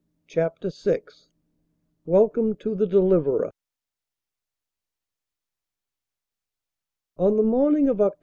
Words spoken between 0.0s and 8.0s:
5 CHAPTER VI WELCOME TO THE DELIVERER ON the morning of